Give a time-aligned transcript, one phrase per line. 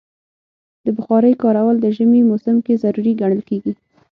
[0.85, 3.73] د بخارۍ کارول د ژمي موسم کې ضروری ګڼل کېږي.